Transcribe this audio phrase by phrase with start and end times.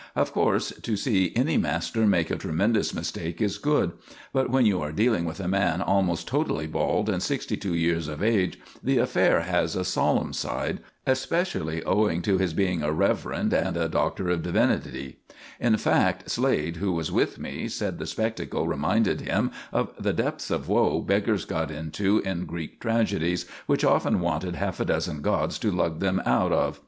[0.15, 3.91] Of course, to see any master make a tremendous mistake is good;
[4.33, 8.07] but when you are dealing with a man almost totally bald and sixty two years
[8.07, 13.27] of age the affair has a solemn side, especially owing to his being a Rev.
[13.27, 14.41] and a
[14.79, 15.17] D.D.
[15.59, 20.49] In fact, Slade, who was with me, said the spectacle reminded him of the depths
[20.49, 25.59] of woe beggars got into in Greek tragedies, which often wanted half a dozen gods
[25.59, 26.79] to lug them out of.